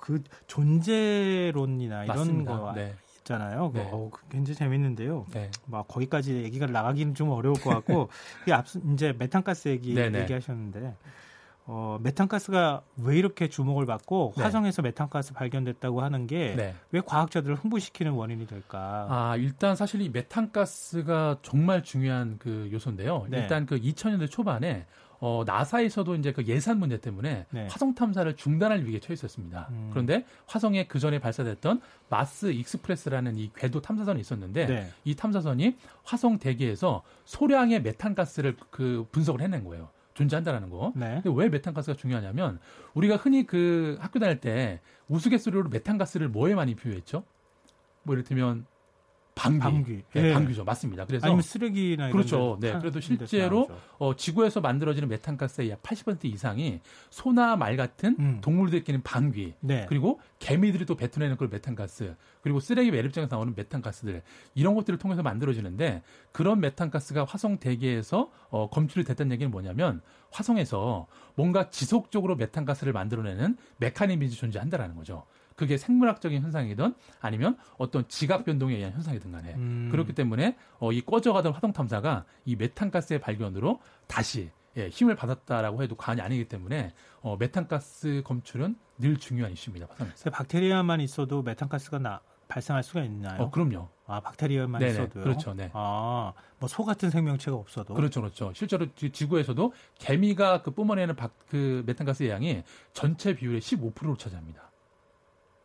그 0.00 0.22
존재론이나 0.46 2.04
이런 2.04 2.16
맞습니다. 2.16 2.58
거 2.58 2.72
네. 2.74 2.94
있잖아요. 3.18 3.70
네. 3.74 3.88
어, 3.92 4.10
굉장히 4.30 4.56
재밌는데요. 4.56 5.26
네. 5.32 5.50
막 5.66 5.86
거기까지 5.88 6.34
얘기가 6.44 6.66
나가기는 6.66 7.14
좀 7.14 7.30
어려울 7.30 7.54
것 7.60 7.70
같고 7.70 8.08
앞서 8.52 8.78
이제 8.92 9.14
메탄가스 9.18 9.68
얘기 9.68 9.94
네, 9.94 10.10
네. 10.10 10.22
얘기하셨는데 10.22 10.94
어, 11.68 11.98
메탄가스가 12.00 12.82
왜 13.02 13.18
이렇게 13.18 13.48
주목을 13.48 13.86
받고 13.86 14.34
네. 14.36 14.42
화성에서 14.42 14.82
메탄가스 14.82 15.34
발견됐다고 15.34 16.00
하는 16.00 16.26
게 16.26 16.37
왜 16.37 16.54
네. 16.56 17.00
과학자들을 17.04 17.56
흥분시키는 17.56 18.12
원인이 18.12 18.46
될까? 18.46 19.06
아, 19.10 19.36
일단 19.36 19.74
사실 19.74 20.00
이 20.00 20.08
메탄가스가 20.08 21.38
정말 21.42 21.82
중요한 21.82 22.36
그 22.38 22.68
요소인데요. 22.72 23.26
네. 23.28 23.38
일단 23.38 23.66
그 23.66 23.80
2000년대 23.80 24.30
초반에 24.30 24.86
어, 25.18 25.42
나사에서도 25.46 26.14
이제 26.16 26.32
그 26.32 26.44
예산 26.46 26.78
문제 26.78 26.98
때문에 26.98 27.46
네. 27.50 27.68
화성 27.68 27.94
탐사를 27.94 28.36
중단할 28.36 28.84
위기에 28.84 29.00
처했었습니다. 29.00 29.68
음. 29.70 29.88
그런데 29.90 30.24
화성에 30.46 30.86
그 30.86 30.98
전에 30.98 31.18
발사됐던 31.18 31.80
Mars 32.08 32.52
Express라는 32.52 33.36
이 33.36 33.50
궤도 33.56 33.80
탐사선이 33.80 34.20
있었는데 34.20 34.66
네. 34.66 34.90
이 35.04 35.14
탐사선이 35.14 35.76
화성 36.04 36.38
대기에서 36.38 37.02
소량의 37.24 37.82
메탄가스를 37.82 38.56
그 38.70 39.06
분석을 39.10 39.40
해낸 39.40 39.64
거예요. 39.64 39.88
존재한다라는 40.16 40.70
거. 40.70 40.92
네. 40.96 41.20
근데 41.22 41.30
왜 41.38 41.48
메탄가스가 41.48 41.96
중요하냐면 41.96 42.58
우리가 42.94 43.16
흔히 43.16 43.46
그 43.46 43.98
학교 44.00 44.18
다닐 44.18 44.40
때 44.40 44.80
우스갯소리로 45.08 45.68
메탄가스를 45.68 46.28
뭐에 46.28 46.54
많이 46.54 46.74
비유했죠? 46.74 47.22
뭐 48.02 48.14
이를테면 48.14 48.66
방귀. 49.36 49.58
방귀. 49.60 50.02
네, 50.14 50.22
네. 50.22 50.32
방귀죠. 50.32 50.64
맞습니다. 50.64 51.04
그래서 51.04 51.26
아니면 51.26 51.42
쓰레기나 51.42 52.10
그렇죠. 52.10 52.56
네. 52.58 52.72
그래도 52.78 53.00
실제로 53.00 53.68
어, 53.98 54.16
지구에서 54.16 54.62
만들어지는 54.62 55.08
메탄가스의 55.10 55.70
약 55.70 55.82
80% 55.82 56.24
이상이 56.24 56.80
소나 57.10 57.54
말 57.54 57.76
같은 57.76 58.16
음. 58.18 58.38
동물들이 58.40 58.82
끼는 58.82 59.02
방귀, 59.02 59.54
네. 59.60 59.84
그리고 59.90 60.20
개미들이 60.38 60.86
또 60.86 60.96
뱉어내는 60.96 61.36
그 61.36 61.48
메탄가스, 61.50 62.16
그리고 62.40 62.60
쓰레기 62.60 62.90
매립장에서 62.90 63.36
나오는 63.36 63.52
메탄가스들 63.54 64.22
이런 64.54 64.74
것들을 64.74 64.98
통해서 64.98 65.22
만들어지는데 65.22 66.02
그런 66.32 66.60
메탄가스가 66.60 67.24
화성 67.24 67.58
대기에서 67.58 68.30
어, 68.48 68.70
검출이 68.70 69.04
됐다는 69.04 69.32
얘기는 69.32 69.50
뭐냐면 69.50 70.00
화성에서 70.30 71.06
뭔가 71.34 71.68
지속적으로 71.68 72.36
메탄가스를 72.36 72.94
만들어내는 72.94 73.58
메커니즘이 73.78 74.30
존재한다라는 74.30 74.96
거죠. 74.96 75.26
그게 75.56 75.76
생물학적인 75.78 76.42
현상이든 76.42 76.94
아니면 77.20 77.56
어떤 77.78 78.06
지각 78.08 78.44
변동에 78.44 78.76
의한 78.76 78.92
현상이든 78.92 79.32
간에 79.32 79.54
음. 79.54 79.88
그렇기 79.90 80.12
때문에 80.14 80.56
어, 80.78 80.92
이 80.92 81.00
꺼져가던 81.00 81.52
화성 81.52 81.72
탐사가 81.72 82.24
이 82.44 82.54
메탄가스의 82.56 83.20
발견으로 83.20 83.80
다시 84.06 84.50
예, 84.76 84.88
힘을 84.90 85.16
받았다라고 85.16 85.82
해도 85.82 85.96
과언이 85.96 86.20
아니기 86.20 86.46
때문에 86.48 86.92
어, 87.22 87.36
메탄가스 87.38 88.22
검출은 88.26 88.76
늘 88.98 89.16
중요한 89.16 89.50
이슈입니다. 89.52 89.86
화성에서. 89.90 90.30
박테리아만 90.30 91.00
있어도 91.00 91.42
메탄가스가 91.42 91.98
나, 91.98 92.20
발생할 92.48 92.82
수가 92.82 93.02
있나요? 93.04 93.42
어, 93.44 93.50
그럼요. 93.50 93.88
아, 94.06 94.20
박테리아만 94.20 94.78
네네, 94.80 94.92
있어도요? 94.92 95.24
그렇죠. 95.24 95.54
네. 95.54 95.70
아, 95.72 96.32
뭐 96.58 96.68
소 96.68 96.84
같은 96.84 97.08
생명체가 97.08 97.56
없어도? 97.56 97.94
그렇죠, 97.94 98.20
그렇죠. 98.20 98.52
실제로 98.54 98.86
지구에서도 98.94 99.72
개미가 99.98 100.60
그 100.62 100.70
뿜어내는 100.72 101.16
박, 101.16 101.32
그 101.48 101.82
메탄가스의 101.86 102.28
양이 102.28 102.62
전체 102.92 103.34
비율의 103.34 103.62
15%를 103.62 104.16
차지합니다. 104.18 104.70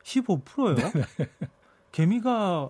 15%요? 0.04 0.76
개미가 1.92 2.70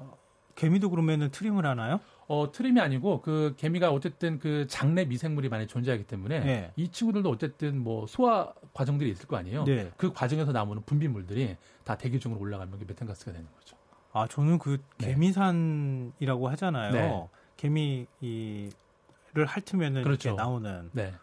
개미도 0.56 0.90
그러면은 0.90 1.30
트림을 1.32 1.66
하나요? 1.66 2.00
어, 2.28 2.52
트림이 2.52 2.80
아니고 2.80 3.22
그 3.22 3.56
개미가 3.58 3.92
어쨌든 3.92 4.40
그 4.40 4.66
장내 4.68 5.06
미생물이 5.06 5.50
많이 5.50 5.68
존재하기 5.68 6.06
때문에 6.06 6.40
네. 6.40 6.72
이 6.76 6.90
친구들도 6.90 7.30
어쨌든 7.30 7.82
뭐 7.82 8.08
소화 8.08 8.54
과정들이 8.74 9.10
있을 9.10 9.28
거 9.28 9.36
아니에요. 9.38 9.66
네. 9.66 9.92
그 9.98 10.14
과정에서 10.14 10.52
나오는 10.52 10.82
분비물들이 10.86 11.58
다 11.84 11.98
대기 11.98 12.20
중으로 12.20 12.40
올라가면 12.40 12.80
게 12.80 12.86
메탄가스가 12.86 13.34
되는 13.34 13.48
거죠. 13.54 13.76
아, 14.14 14.28
저는 14.28 14.60
그 14.60 14.82
네. 14.98 15.08
개미산이라고 15.08 16.50
하잖아요. 16.50 16.92
네. 16.92 17.30
개미를 17.58 19.46
핥으면은 19.46 20.04
그렇죠. 20.04 20.30
이렇게 20.30 20.42
나오는. 20.42 20.90
네. 20.94 21.14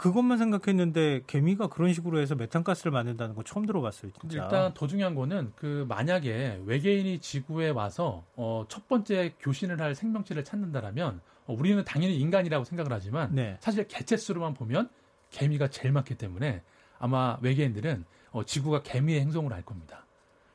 그것만 0.00 0.38
생각했는데 0.38 1.20
개미가 1.26 1.66
그런 1.66 1.92
식으로 1.92 2.20
해서 2.20 2.34
메탄가스를 2.34 2.90
만든다는 2.90 3.34
거 3.34 3.42
처음 3.42 3.66
들어봤어요. 3.66 4.10
진짜. 4.18 4.42
일단 4.42 4.72
더 4.72 4.86
중요한 4.86 5.14
거는 5.14 5.52
그 5.56 5.84
만약에 5.90 6.62
외계인이 6.64 7.18
지구에 7.18 7.68
와서 7.68 8.24
어, 8.34 8.64
첫 8.70 8.88
번째 8.88 9.34
교신을 9.40 9.78
할 9.78 9.94
생명체를 9.94 10.42
찾는다라면 10.42 11.20
어, 11.44 11.52
우리는 11.52 11.84
당연히 11.84 12.16
인간이라고 12.16 12.64
생각을 12.64 12.90
하지만 12.90 13.34
네. 13.34 13.58
사실 13.60 13.86
개체 13.88 14.16
수로만 14.16 14.54
보면 14.54 14.88
개미가 15.32 15.68
제일 15.68 15.92
많기 15.92 16.14
때문에 16.14 16.62
아마 16.98 17.36
외계인들은 17.42 18.06
어, 18.30 18.42
지구가 18.42 18.80
개미의 18.82 19.20
행성으로 19.20 19.54
알 19.54 19.60
겁니다. 19.60 20.06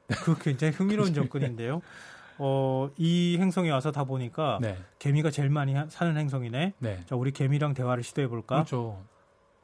그 0.07 0.35
굉장히 0.39 0.73
흥미로운 0.73 1.13
접근인데요. 1.13 1.83
어, 2.39 2.89
이 2.97 3.37
행성에 3.39 3.69
와서 3.69 3.91
다 3.91 4.05
보니까 4.05 4.57
네. 4.59 4.75
개미가 4.97 5.29
제일 5.29 5.51
많이 5.51 5.75
사는 5.89 6.17
행성이네. 6.17 6.73
네. 6.79 7.03
자, 7.05 7.15
우리 7.15 7.29
개미랑 7.29 7.75
대화를 7.75 8.01
시도해 8.01 8.27
볼까? 8.27 8.55
그렇죠. 8.55 9.03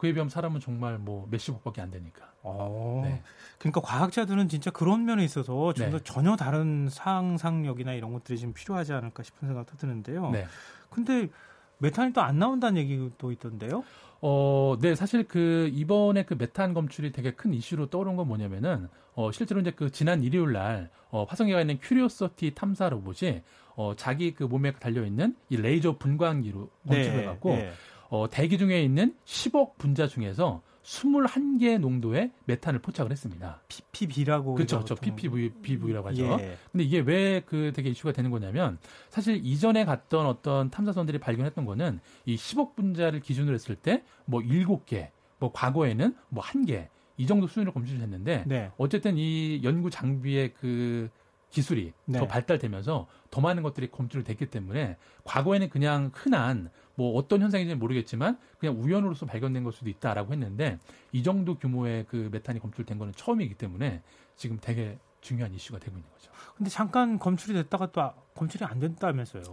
그에 0.02 0.14
비하면 0.14 0.30
사람은 0.30 0.60
정말 0.62 0.98
뭐 0.98 1.28
몇십억밖에 1.30 1.80
안 1.80 1.92
되니까. 1.92 2.32
어, 2.42 3.04
네. 3.06 3.22
그러니까 3.60 3.82
과학자들은 3.82 4.50
진짜 4.50 4.72
그런 4.72 5.06
면에 5.06 5.24
있어서 5.24 5.74
좀 5.74 5.92
네. 5.92 6.00
전혀 6.04 6.36
다른 6.36 6.90
상상력이나 6.90 7.94
이런 7.94 8.12
것들이 8.12 8.40
좀 8.40 8.52
필요하지 8.52 8.94
않을까 8.94 9.22
싶은 9.22 9.48
생각도 9.48 9.78
드는데요. 9.78 10.32
네. 10.32 10.48
근데 10.90 11.30
메탄이 11.78 12.14
또 12.14 12.22
안 12.22 12.40
나온다는 12.40 12.82
얘기도 12.82 13.32
있던데요? 13.32 13.84
어, 14.22 14.76
네, 14.82 14.96
사실 14.96 15.24
그 15.28 15.70
이번에 15.72 16.26
그 16.26 16.34
메탄 16.34 16.74
검출이 16.74 17.12
되게 17.12 17.30
큰 17.32 17.54
이슈로 17.54 17.92
떠오른 17.92 18.16
건 18.16 18.28
뭐냐면은 18.28 18.90
어, 19.14 19.32
실제로 19.32 19.62
이제 19.62 19.70
그 19.70 19.92
지난 19.92 20.24
일요일 20.24 20.54
날 20.54 20.90
어, 21.12 21.26
화성에 21.26 21.54
가 21.54 21.62
있는 21.62 21.78
큐리오서티 21.80 22.56
탐사 22.56 22.90
로봇이 22.90 23.44
어, 23.76 23.94
자기 23.96 24.34
그 24.34 24.46
몸에 24.46 24.72
달려 24.74 25.06
있는 25.06 25.36
이 25.50 25.58
레이저 25.58 25.98
분광기로 26.00 26.70
검출을 26.88 27.18
네, 27.18 27.26
갖고 27.26 27.50
네. 27.50 27.72
어, 28.12 28.30
대기 28.30 28.58
중에 28.58 28.84
있는 28.84 29.16
10억 29.26 29.78
분자 29.78 30.08
중에서 30.08 30.62
21개의 30.84 31.80
농도의 31.80 32.32
메탄을 32.46 32.80
포착을 32.82 33.10
했습니다. 33.12 33.62
PPB라고 33.70 34.56
그렇죠, 34.56 34.78
그렇죠. 34.84 34.96
PPBV라고 34.96 36.10
하죠. 36.10 36.24
예. 36.42 36.58
근데 36.72 36.84
이게 36.84 37.00
왜 37.00 37.42
그 37.46 37.72
되게 37.74 37.90
이슈가 37.90 38.12
되는 38.12 38.30
거냐면 38.32 38.78
사실 39.10 39.40
이전에 39.46 39.86
갔던 39.86 40.26
어떤 40.26 40.70
탐사선들이 40.70 41.20
발견했던 41.20 41.66
거는 41.66 42.00
이 42.26 42.36
10억 42.36 42.76
분자를 42.76 43.22
기준으로 43.22 43.54
했을 43.54 43.76
때 43.76 44.04
뭐 44.26 44.42
7개, 44.42 45.10
뭐 45.40 45.52
과거에는 45.54 46.14
뭐 46.30 46.44
1개 46.44 46.88
이 47.18 47.28
정도 47.28 47.48
수준으로 47.48 47.72
검출을 47.72 48.02
했는데 48.02 48.44
네. 48.46 48.72
어쨌든 48.78 49.18
이 49.18 49.62
연구 49.64 49.90
장비의 49.90 50.54
그 50.56 51.10
기술이 51.52 51.94
네. 52.06 52.18
더 52.18 52.28
발달되면서 52.28 53.08
더 53.30 53.42
많은 53.42 53.62
것들이 53.62 53.92
검출이 53.92 54.24
됐기 54.24 54.48
때문에 54.48 54.98
과거에는 55.24 55.70
그냥 55.70 56.12
흔한 56.14 56.70
뭐 56.96 57.16
어떤 57.16 57.42
현상인지는 57.42 57.78
모르겠지만 57.80 58.38
그냥 58.58 58.82
우연으로서 58.82 59.26
발견된 59.26 59.64
걸 59.64 59.74
수도 59.74 59.90
있다라고 59.90 60.34
했는데 60.34 60.80
이 61.12 61.24
정도 61.24 61.58
규모의 61.58 62.06
그 62.08 62.30
메탄이 62.32 62.60
검출된 62.60 62.98
거는 62.98 63.14
처음이기 63.16 63.56
때문에 63.56 64.02
지금 64.36 64.58
되게 64.60 64.98
중요한 65.22 65.54
이슈가 65.54 65.80
되고 65.80 65.96
있는 65.96 66.10
거죠. 66.12 66.32
근데 66.58 66.70
잠깐 66.70 67.18
검출이 67.18 67.54
됐다가 67.54 67.92
또 67.92 68.02
아, 68.02 68.14
검출이 68.36 68.66
안 68.66 68.80
됐다면서요? 68.80 69.44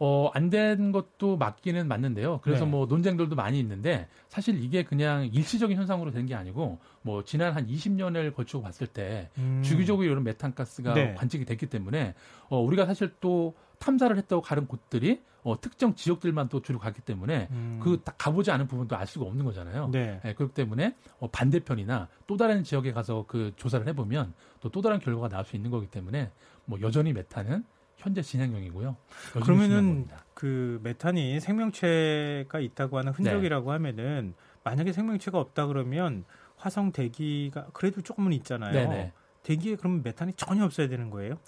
어, 0.00 0.30
안 0.34 0.50
된 0.50 0.92
것도 0.92 1.36
맞기는 1.36 1.86
맞는데요. 1.86 2.40
그래서 2.42 2.64
네. 2.64 2.70
뭐 2.70 2.86
논쟁들도 2.86 3.36
많이 3.36 3.58
있는데 3.60 4.08
사실 4.28 4.62
이게 4.62 4.82
그냥 4.84 5.26
일시적인 5.26 5.76
현상으로 5.76 6.10
된 6.10 6.26
게 6.26 6.34
아니고 6.34 6.78
뭐 7.02 7.22
지난 7.24 7.52
한 7.54 7.66
20년을 7.66 8.34
거치고 8.34 8.62
봤을 8.62 8.86
때 8.86 9.30
음. 9.38 9.62
주기적으로 9.64 10.06
이런 10.06 10.24
메탄가스가 10.24 10.94
네. 10.94 11.14
관측이 11.14 11.44
됐기 11.44 11.66
때문에 11.66 12.14
어, 12.48 12.58
우리가 12.60 12.86
사실 12.86 13.14
또 13.20 13.54
탐사를 13.78 14.14
했다고 14.16 14.42
가는 14.42 14.66
곳들이 14.66 15.22
어, 15.50 15.60
특정 15.60 15.94
지역들만 15.94 16.48
또 16.48 16.62
주로 16.62 16.78
갔기 16.78 17.02
때문에 17.02 17.48
음. 17.50 17.80
그딱 17.82 18.16
가보지 18.16 18.50
않은 18.50 18.66
부분도 18.66 18.96
알 18.96 19.06
수가 19.06 19.26
없는 19.26 19.44
거잖아요. 19.44 19.88
네. 19.92 20.20
네 20.22 20.34
그렇기 20.34 20.54
때문에 20.54 20.94
어, 21.18 21.28
반대편이나 21.30 22.08
또 22.26 22.36
다른 22.36 22.64
지역에 22.64 22.92
가서 22.92 23.24
그 23.28 23.52
조사를 23.56 23.86
해보면 23.86 24.32
또 24.60 24.68
또 24.78 24.82
다른 24.82 25.00
결과가 25.00 25.28
나올 25.28 25.44
수 25.44 25.56
있는 25.56 25.72
거기 25.72 25.88
때문에 25.88 26.30
뭐 26.64 26.80
여전히 26.80 27.12
메탄은 27.12 27.64
현재 27.96 28.22
진행형이고요. 28.22 28.96
그러면은 29.42 30.06
그 30.34 30.78
메탄이 30.84 31.40
생명체가 31.40 32.60
있다고 32.60 32.98
하는 32.98 33.12
흔적이라고 33.12 33.66
네. 33.66 33.72
하면은 33.72 34.34
만약에 34.62 34.92
생명체가 34.92 35.36
없다 35.36 35.66
그러면 35.66 36.24
화성 36.56 36.92
대기가 36.92 37.66
그래도 37.72 38.02
조금은 38.02 38.32
있잖아요. 38.34 38.72
네네. 38.72 39.12
대기에 39.42 39.74
그러면 39.74 40.02
메탄이 40.04 40.34
전혀 40.34 40.64
없어야 40.64 40.86
되는 40.88 41.10
거예요? 41.10 41.38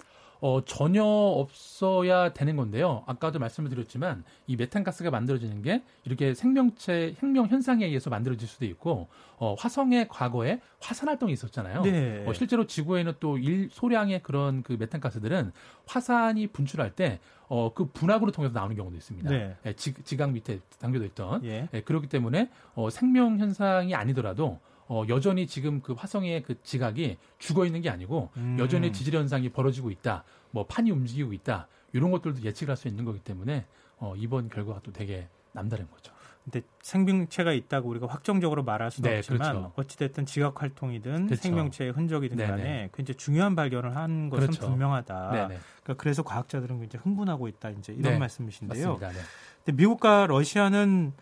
어, 0.41 0.65
전혀 0.65 1.03
없어야 1.03 2.33
되는 2.33 2.55
건데요. 2.55 3.03
아까도 3.05 3.37
말씀을 3.37 3.69
드렸지만 3.69 4.23
이 4.47 4.55
메탄가스가 4.55 5.11
만들어지는 5.11 5.61
게 5.61 5.83
이렇게 6.03 6.33
생명체 6.33 7.15
혁명 7.19 7.45
현상에 7.47 7.85
의해서 7.85 8.09
만들어질 8.09 8.47
수도 8.47 8.65
있고 8.65 9.07
어, 9.37 9.55
화성의 9.57 10.07
과거에 10.09 10.59
화산 10.79 11.09
활동이 11.09 11.31
있었잖아요. 11.33 11.83
네. 11.83 12.25
어, 12.27 12.33
실제로 12.33 12.65
지구에는 12.65 13.13
또 13.19 13.37
일 13.37 13.69
소량의 13.71 14.23
그런 14.23 14.61
그 14.63 14.73
메탄가스들은 14.73 15.51
화산이 15.85 16.47
분출할 16.47 16.95
때 16.95 17.19
어, 17.47 17.71
그 17.73 17.85
분화구를 17.85 18.33
통해서 18.33 18.53
나오는 18.53 18.75
경우도 18.75 18.95
있습니다. 18.97 19.29
네. 19.29 19.55
예, 19.65 19.73
지, 19.73 19.93
지각 20.03 20.31
밑에 20.31 20.59
담겨져 20.79 21.05
있던. 21.05 21.43
예. 21.45 21.67
예, 21.73 21.81
그렇기 21.81 22.07
때문에 22.07 22.49
어, 22.75 22.89
생명 22.89 23.37
현상이 23.39 23.93
아니더라도 23.93 24.59
어, 24.91 25.05
여전히 25.07 25.47
지금 25.47 25.79
그 25.79 25.93
화성의 25.93 26.43
그 26.43 26.61
지각이 26.63 27.15
죽어 27.39 27.65
있는 27.65 27.79
게 27.81 27.89
아니고 27.89 28.29
음. 28.35 28.57
여전히 28.59 28.91
지질 28.91 29.15
현상이 29.15 29.47
벌어지고 29.47 29.89
있다. 29.89 30.25
뭐 30.51 30.65
판이 30.65 30.91
움직이고 30.91 31.31
있다. 31.31 31.69
이런 31.93 32.11
것들도 32.11 32.41
예측을 32.43 32.71
할 32.73 32.75
수 32.75 32.89
있는 32.89 33.05
거기 33.05 33.19
때문에 33.19 33.65
어, 33.99 34.13
이번 34.17 34.49
결과가 34.49 34.81
또 34.83 34.91
되게 34.91 35.29
남다른 35.53 35.89
거죠. 35.89 36.11
근데 36.43 36.61
생명체가 36.81 37.53
있다고 37.53 37.87
우리가 37.87 38.07
확정적으로 38.07 38.63
말할 38.63 38.91
수는 38.91 39.09
네, 39.09 39.17
없지만 39.19 39.39
그렇죠. 39.39 39.71
어찌됐든 39.77 40.25
지각 40.25 40.61
활동이든 40.61 41.27
그렇죠. 41.27 41.41
생명체의 41.41 41.91
흔적이든 41.91 42.35
간에 42.35 42.61
네네. 42.61 42.89
굉장히 42.93 43.17
중요한 43.17 43.55
발견을 43.55 43.95
한 43.95 44.29
것은 44.29 44.47
그렇죠. 44.47 44.67
분명하다. 44.67 45.29
그러니까 45.29 45.93
그래서 45.95 46.21
과학자들은 46.23 46.79
굉장히 46.81 47.03
흥분하고 47.03 47.47
있다. 47.47 47.69
이제 47.69 47.93
이런 47.93 48.13
네, 48.13 48.19
말씀이신데요. 48.19 48.89
맞습니다. 48.89 49.17
네. 49.17 49.25
근데 49.63 49.77
미국과 49.77 50.25
러시아는 50.27 51.13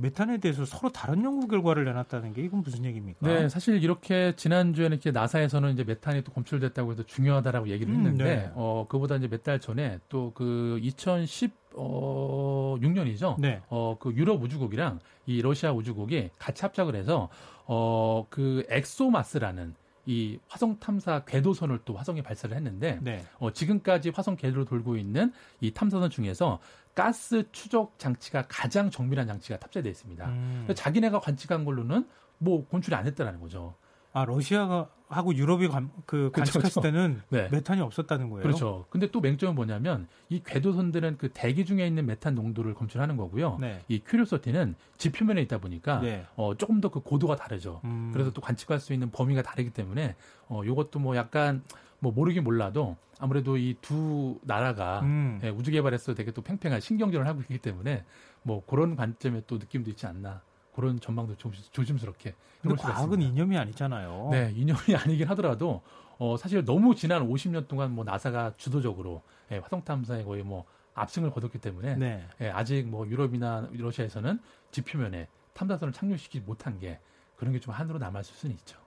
메탄에 0.00 0.38
대해서 0.38 0.64
서로 0.64 0.90
다른 0.90 1.24
연구 1.24 1.48
결과를 1.48 1.84
내놨다는 1.84 2.32
게 2.34 2.42
이건 2.42 2.62
무슨 2.62 2.84
얘기입니까? 2.84 3.26
네, 3.26 3.48
사실 3.48 3.82
이렇게 3.82 4.34
지난주에는 4.36 4.96
이렇게 4.96 5.10
나사에서는 5.10 5.72
이제 5.72 5.84
메탄이 5.84 6.22
또 6.24 6.32
검출됐다고 6.32 6.92
해서 6.92 7.02
중요하다라고 7.04 7.68
얘기를 7.68 7.92
음, 7.92 7.96
했는데, 7.98 8.24
음, 8.24 8.28
네. 8.28 8.50
어, 8.54 8.86
그보다 8.88 9.16
이제 9.16 9.28
몇 9.28 9.42
달 9.42 9.60
전에 9.60 9.98
또 10.08 10.32
그 10.34 10.78
2010, 10.82 11.52
어, 11.74 12.76
6년이죠. 12.80 13.36
네. 13.38 13.60
어, 13.68 13.96
그 13.98 14.12
유럽 14.14 14.42
우주국이랑 14.42 15.00
이 15.26 15.40
러시아 15.42 15.72
우주국이 15.72 16.30
같이 16.38 16.62
합작을 16.62 16.94
해서, 16.96 17.28
어, 17.66 18.26
그 18.30 18.64
엑소마스라는 18.68 19.74
이 20.08 20.38
화성 20.48 20.78
탐사 20.78 21.22
궤도선을 21.26 21.80
또 21.84 21.94
화성에 21.94 22.22
발사를 22.22 22.56
했는데 22.56 22.98
네. 23.02 23.22
어, 23.38 23.52
지금까지 23.52 24.08
화성 24.08 24.36
궤도로 24.36 24.64
돌고 24.64 24.96
있는 24.96 25.34
이 25.60 25.70
탐사선 25.70 26.08
중에서 26.08 26.60
가스 26.94 27.44
추적 27.52 27.98
장치가 27.98 28.46
가장 28.48 28.88
정밀한 28.90 29.26
장치가 29.26 29.58
탑재되어 29.58 29.90
있습니다. 29.90 30.26
음. 30.26 30.66
자기네가 30.74 31.20
관측한 31.20 31.66
걸로는 31.66 32.08
뭐 32.38 32.66
곤출이 32.66 32.96
안 32.96 33.04
됐다라는 33.04 33.38
거죠. 33.38 33.74
아 34.14 34.24
러시아가 34.24 34.88
하고 35.08 35.34
유럽이 35.34 35.68
관, 35.68 35.90
그 36.06 36.30
그렇죠, 36.32 36.52
관측했을 36.60 36.82
때는 36.82 37.22
네. 37.30 37.48
메탄이 37.50 37.80
없었다는 37.80 38.28
거예요. 38.30 38.42
그렇죠. 38.42 38.86
근데 38.90 39.10
또 39.10 39.20
맹점은 39.20 39.54
뭐냐면 39.54 40.06
이 40.28 40.42
궤도선들은 40.44 41.16
그 41.18 41.30
대기 41.32 41.64
중에 41.64 41.86
있는 41.86 42.04
메탄 42.06 42.34
농도를 42.34 42.74
검출하는 42.74 43.16
거고요. 43.16 43.56
네. 43.60 43.82
이 43.88 44.00
큐리오서티는 44.04 44.74
지표면에 44.98 45.40
있다 45.42 45.58
보니까 45.58 46.00
네. 46.00 46.26
어, 46.36 46.54
조금 46.56 46.80
더 46.80 46.88
그 46.90 47.00
고도가 47.00 47.36
다르죠. 47.36 47.80
음. 47.84 48.10
그래서 48.12 48.30
또 48.32 48.40
관측할 48.40 48.80
수 48.80 48.92
있는 48.92 49.10
범위가 49.10 49.42
다르기 49.42 49.70
때문에 49.70 50.14
어, 50.48 50.62
요것도 50.64 50.98
뭐 50.98 51.16
약간 51.16 51.62
뭐 52.00 52.12
모르긴 52.12 52.44
몰라도 52.44 52.96
아무래도 53.18 53.56
이 53.56 53.76
두 53.80 54.38
나라가 54.42 55.00
음. 55.00 55.40
예, 55.42 55.48
우주 55.48 55.70
개발에서 55.70 56.14
되게 56.14 56.30
또 56.30 56.42
팽팽한 56.42 56.80
신경전을 56.80 57.26
하고 57.26 57.40
있기 57.40 57.58
때문에 57.58 58.04
뭐 58.42 58.64
그런 58.66 58.94
관점의 58.96 59.42
또 59.46 59.56
느낌도 59.58 59.90
있지 59.90 60.06
않나 60.06 60.40
그런 60.74 61.00
전망도 61.00 61.36
좀 61.36 61.52
조심 61.72 61.98
스럽게 61.98 62.34
근데 62.62 62.76
과학은. 62.76 63.22
이념이 63.22 63.56
아니잖아요. 63.58 64.28
네, 64.30 64.52
이념이 64.54 64.78
아니긴 64.96 65.28
하더라도 65.28 65.82
어, 66.18 66.36
사실 66.36 66.64
너무 66.64 66.94
지난 66.94 67.28
50년 67.28 67.68
동안 67.68 67.92
뭐 67.92 68.04
나사가 68.04 68.52
주도적으로 68.56 69.22
예, 69.50 69.58
화성 69.58 69.84
탐사에 69.84 70.24
거의 70.24 70.42
뭐 70.42 70.64
압승을 70.94 71.30
거뒀기 71.30 71.58
때문에 71.58 71.96
네. 71.96 72.26
예, 72.40 72.50
아직 72.50 72.88
뭐 72.88 73.06
유럽이나 73.06 73.68
러시아에서는 73.72 74.40
지표면에 74.72 75.28
탐사선을 75.54 75.92
착륙시키지 75.92 76.44
못한 76.44 76.78
게 76.78 76.98
그런 77.36 77.52
게 77.52 77.60
좀 77.60 77.72
한으로 77.72 77.98
남았을 77.98 78.34
수는 78.34 78.54
있죠. 78.56 78.78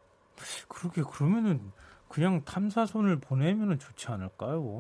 그러게 0.68 1.04
그러면은 1.04 1.72
그냥 2.10 2.44
탐사선을 2.44 3.20
보내면은 3.22 3.80
좋지 3.80 4.08
않을까요? 4.10 4.78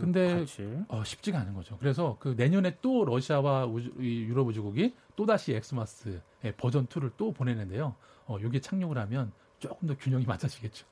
근데 0.00 0.40
같이. 0.40 0.78
어, 0.88 1.04
쉽지가 1.04 1.38
않은 1.40 1.54
거죠. 1.54 1.76
그래서 1.78 2.16
그 2.20 2.34
내년에 2.36 2.78
또 2.82 3.04
러시아와 3.04 3.66
우주, 3.66 3.92
이 3.98 4.22
유럽 4.24 4.46
우주국이 4.48 4.94
또 5.16 5.26
다시 5.26 5.52
엑스마스 5.52 6.20
버전 6.56 6.86
2를 6.86 7.12
또 7.16 7.32
보내는데요. 7.32 7.94
어, 8.26 8.38
이게 8.38 8.60
착륙을 8.60 8.98
하면 8.98 9.32
조금 9.58 9.88
더 9.88 9.96
균형이 9.96 10.24
맞아지겠죠. 10.26 10.86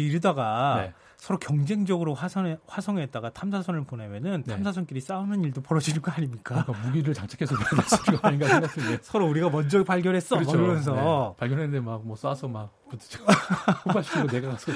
이러다가 0.00 0.82
네. 0.82 0.92
서로 1.18 1.38
경쟁적으로 1.38 2.14
화성에 2.14 2.56
화성에다가 2.66 3.30
탐사선을 3.30 3.84
보내면은 3.84 4.42
네. 4.44 4.54
탐사선끼리 4.54 5.00
싸우는 5.00 5.44
일도 5.44 5.60
벌어지는 5.62 6.02
거 6.02 6.10
아닙니까? 6.10 6.64
그러니까 6.64 6.84
무기를 6.84 7.14
장착해서 7.14 7.54
그런 7.56 8.20
거 8.20 8.26
아닌가 8.26 8.48
생각했는데. 8.48 8.98
서로 9.02 9.28
우리가 9.28 9.48
먼저 9.48 9.84
발견했어. 9.84 10.34
그렇죠. 10.36 10.50
그러면서 10.52 10.94
네. 10.94 11.38
발견했는데 11.38 11.78
막 11.84 12.02
뭐 12.02 12.16
쏴서 12.16 12.50
막 12.50 12.72
붙이고 12.88 13.24
폭발시키고 13.84 14.26
내가 14.26 14.48
가서 14.50 14.72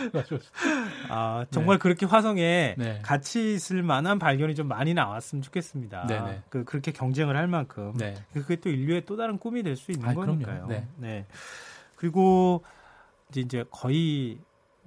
아 1.09 1.45
정말 1.51 1.79
그렇게 1.81 2.07
화성에 2.07 2.77
네. 2.79 3.01
같이 3.03 3.55
있을 3.55 3.83
만한 3.83 4.21
발견이 4.21 4.55
좀 4.55 4.69
많이 4.69 4.95
나왔으면 4.95 5.43
좋겠습니다. 5.43 6.07
네네. 6.07 6.43
그 6.49 6.63
그렇게 6.63 6.93
경쟁을 6.93 7.37
할 7.37 7.49
만큼 7.49 7.93
네. 7.97 8.15
그게 8.33 8.55
또 8.57 8.69
인류의 8.71 9.05
또 9.05 9.17
다른 9.17 9.39
꿈이 9.39 9.65
될 9.65 9.75
수 9.77 9.91
있는 9.91 10.09
아. 10.09 10.15
거니까요. 10.15 10.69
네. 10.99 11.27
그리고 11.97 12.63
이제 13.35 13.65
거의 13.73 14.39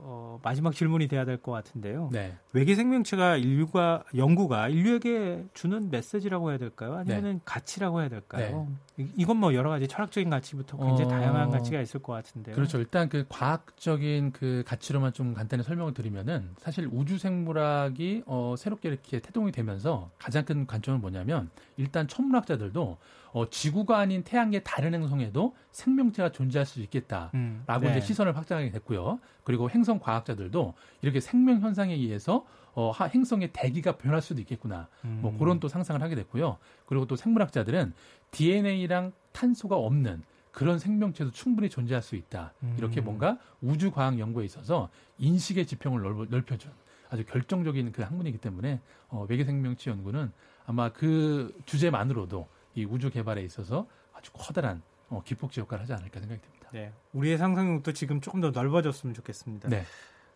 어, 0.01 0.39
마지막 0.44 0.74
질문이 0.74 1.08
돼야 1.08 1.25
될 1.25 1.38
것 1.41 1.51
같은데요. 1.51 2.10
네. 2.12 2.34
외계 2.53 2.74
생명체가 2.75 3.38
인류가 3.38 4.03
연구가 4.15 4.70
인류에게 4.70 5.46
주는 5.53 5.89
메시지라고 5.91 6.50
해야 6.51 6.58
될까요? 6.58 6.91
네. 7.06 7.13
아니면은 7.15 7.41
가치라고 7.46 8.00
해야 8.01 8.10
될까요? 8.10 8.68
이- 8.98 9.08
이건 9.18 9.38
뭐 9.38 9.53
여러 9.53 9.70
가지 9.70 9.88
철학적인 9.88 10.29
가치부터 10.29 10.77
굉장히 10.77 11.03
어, 11.03 11.08
다양한 11.08 11.50
가치가 11.50 11.82
있을 11.82 12.01
것 12.01 12.13
같은데요. 12.13 12.56
그렇죠. 12.56 12.77
일단 12.79 13.10
그 13.10 13.25
과학적인 13.29 14.32
그 14.32 14.63
가치로만 14.65 15.13
좀 15.13 15.34
간단히 15.34 15.63
설명을 15.63 15.94
드리면은 15.94 16.50
사실 16.58 16.88
우주 16.91 17.18
생물학이 17.18 18.24
어, 18.25 18.56
새롭게 18.58 18.89
이렇게 18.89 19.20
태동이 19.20 19.51
되면서 19.51 20.10
가장 20.18 20.46
큰 20.46 20.65
관점은 20.65 21.01
뭐냐면 21.01 21.50
일단 21.77 22.08
천문학자들도 22.08 22.98
어, 23.31 23.50
지구가 23.50 23.98
아닌 23.98 24.24
태양의 24.24 24.62
다른 24.63 24.93
행성에도 24.93 25.55
생명체가 25.71 26.31
존재할 26.31 26.65
수 26.65 26.81
있겠다. 26.81 27.29
음, 27.36 27.63
라고 27.67 27.86
네. 27.86 27.91
이제 27.98 28.01
시선을 28.01 28.36
확장하게 28.36 28.71
됐고요. 28.71 29.19
그리고 29.43 29.69
행성 29.69 30.00
과학자들도 30.00 30.74
이렇게 31.01 31.19
생명 31.19 31.59
현상에 31.62 31.93
의해서 31.93 32.45
어, 32.74 32.91
하- 32.91 33.05
행성의 33.07 33.50
대기가 33.53 33.98
변할 33.98 34.21
수도 34.21 34.41
있겠구나. 34.41 34.88
뭐 35.01 35.31
음. 35.31 35.38
그런 35.38 35.59
또 35.59 35.67
상상을 35.67 36.01
하게 36.01 36.15
됐고요. 36.15 36.57
그리고 36.86 37.05
또 37.05 37.15
생물학자들은 37.15 37.93
DNA랑 38.31 39.11
탄소가 39.31 39.75
없는 39.75 40.24
그런 40.51 40.79
생명체도 40.79 41.31
충분히 41.31 41.70
존재할 41.70 42.01
수 42.01 42.15
있다. 42.15 42.53
이렇게 42.77 43.01
음. 43.01 43.05
뭔가 43.05 43.37
우주 43.61 43.92
과학 43.92 44.18
연구에 44.20 44.46
있어서 44.46 44.89
인식의 45.20 45.65
지평을 45.68 46.01
넓, 46.01 46.27
넓혀준 46.29 46.72
아주 47.11 47.25
결정적인 47.25 47.92
그 47.92 48.01
학문이기 48.03 48.37
때문에 48.37 48.81
어, 49.09 49.25
외계 49.29 49.44
생명체 49.44 49.89
연구는 49.92 50.31
아마 50.65 50.89
그 50.89 51.55
주제만으로도 51.65 52.48
이 52.75 52.86
우주 52.86 53.10
개발에 53.10 53.42
있어서 53.44 53.88
아주 54.14 54.32
커다란 54.34 54.82
어, 55.10 55.22
기폭제 55.25 55.62
역할을 55.62 55.84
하지 55.84 55.94
않을까 55.94 56.20
생각이 56.20 56.42
듭니다. 56.42 56.70
네. 56.72 56.94
우리의 57.14 57.38
상상력도 57.38 57.94
지금 57.94 58.22
조금 58.22 58.42
더 58.42 58.51
넓어졌으면 58.51 59.14
좋겠습니다. 59.14 59.70
네. 59.70 59.84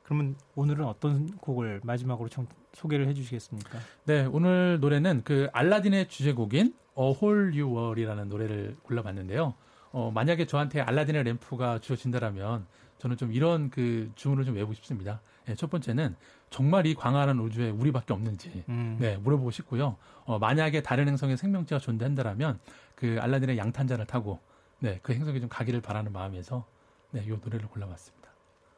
그러면 0.04 0.36
오늘은 0.56 0.86
어떤 0.86 1.38
곡을 1.38 1.82
마지막으로 1.84 2.28
청, 2.30 2.48
소개를 2.74 3.08
해주시겠습니까? 3.08 3.80
네, 4.06 4.26
오늘 4.26 4.80
노래는 4.80 5.22
그 5.24 5.50
알라딘의 5.54 6.10
주제곡인 6.10 6.76
A 6.98 7.16
Whole 7.22 7.50
New 7.50 7.70
World이라는 7.70 8.28
노래를 8.28 8.76
골라봤는데요. 8.84 9.54
어, 9.94 10.12
만약에 10.14 10.46
저한테 10.46 10.82
알라딘의 10.82 11.24
램프가 11.24 11.80
주어진다라면 11.80 12.66
저는 12.98 13.16
좀 13.16 13.32
이런 13.32 13.70
그 13.70 14.12
주문을 14.16 14.44
좀 14.44 14.56
외우고 14.56 14.74
싶습니다. 14.74 15.22
네, 15.46 15.56
첫 15.56 15.70
번째는 15.70 16.16
정말 16.50 16.86
이 16.86 16.96
광활한 16.96 17.40
우주에 17.40 17.70
우리밖에 17.70 18.14
없는지 18.14 18.64
음. 18.70 18.98
네, 19.00 19.18
물어보고 19.18 19.52
싶고요. 19.52 19.98
어, 20.26 20.40
만약에 20.40 20.82
다른 20.82 21.08
행성에 21.08 21.36
생명체가 21.36 21.80
존재한다라면 21.80 22.60
그 22.96 23.18
알라딘의 23.22 23.58
양탄자를 23.58 24.06
타고 24.06 24.40
네, 24.80 25.00
그 25.04 25.14
행성에 25.14 25.40
좀 25.40 25.48
가기를 25.48 25.82
바라는 25.82 26.12
마음에서 26.12 26.66
네, 27.12 27.24
이 27.24 27.30
노래를 27.30 27.68
골라봤습니다. 27.68 28.30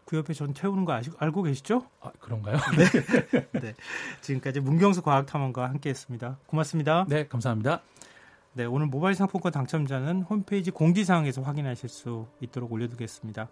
그 0.06 0.18
옆에 0.18 0.34
전 0.34 0.54
태우는 0.54 0.86
거 0.86 0.94
아시, 0.94 1.10
알고 1.18 1.44
계시죠? 1.44 1.88
아, 2.02 2.12
그런가요? 2.20 2.58
지금까지 4.22 4.60
문경수 4.60 5.02
과학탐험가와 5.02 5.70
함께했습니다. 5.70 6.40
고맙습니다. 6.46 7.06
네, 7.08 7.28
감사합니다. 7.28 7.82
네, 8.58 8.64
오늘 8.64 8.88
모바일 8.88 9.16
상품권 9.16 9.52
당첨자는 9.52 10.22
홈페이지 10.22 10.72
공지사항에서 10.72 11.42
확인하실 11.42 11.90
수 11.90 12.26
있도록 12.40 12.72
올려두겠습니다. 12.72 13.50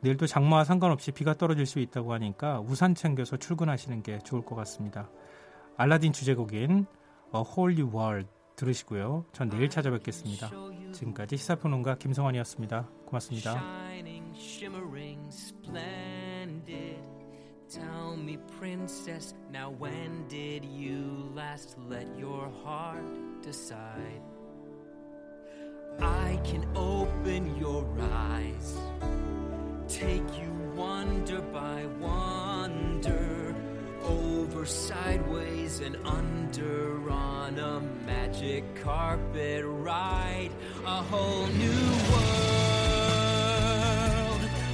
내일도 0.00 0.28
장마와 0.28 0.62
상관없이 0.62 1.10
비가 1.10 1.34
떨어질 1.34 1.66
수 1.66 1.80
있다고 1.80 2.12
하니까 2.12 2.60
우산 2.60 2.94
챙겨서 2.94 3.36
출근하시는 3.36 4.04
게 4.04 4.20
좋을 4.20 4.44
것 4.44 4.54
같습니다. 4.54 5.10
알라딘 5.76 6.12
주제곡인 6.12 6.86
A 7.34 7.42
New 7.72 7.90
World 7.92 8.28
들으시고요. 8.54 9.24
전 9.32 9.48
내일 9.48 9.68
찾아뵙겠습니다. 9.68 10.48
지금까지 10.92 11.36
시사평론가 11.36 11.96
김성환이었습니다. 11.96 12.88
고맙습니다. 13.06 13.60
Tell 17.66 18.14
me, 18.16 18.36
princess, 18.60 19.34
now 19.50 19.72
when 19.72 20.28
did 20.28 20.64
you 20.64 21.32
last 21.34 21.76
let 21.90 22.06
your 22.16 22.48
heart 22.62 23.02
decide? 23.42 24.33
can 26.44 26.64
open 26.76 27.56
your 27.56 27.84
eyes, 28.12 28.76
take 29.88 30.22
you 30.38 30.52
wonder 30.76 31.40
by 31.40 31.86
wonder, 31.98 33.54
over 34.02 34.66
sideways 34.66 35.80
and 35.80 35.96
under 36.04 37.10
on 37.10 37.58
a 37.58 37.80
magic 38.06 38.62
carpet 38.82 39.64
ride, 39.64 40.50
a 40.84 41.02
whole 41.10 41.46
new 41.46 41.90
world, 42.12 42.80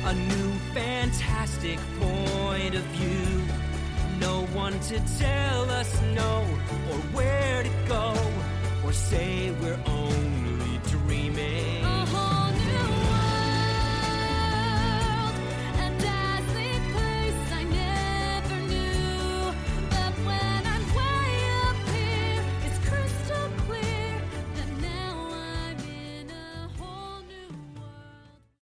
a 0.06 0.14
new 0.14 0.52
fantastic 0.74 1.78
point 2.00 2.74
of 2.74 2.82
view. 2.96 3.42
No 4.18 4.44
one 4.46 4.78
to 4.80 5.00
tell 5.18 5.70
us 5.70 6.02
no 6.14 6.44
or 6.90 6.98
where 7.14 7.62
to 7.62 7.70
go 7.86 8.12
or 8.84 8.92
say 8.92 9.52
we're 9.62 9.80
only 9.86 10.39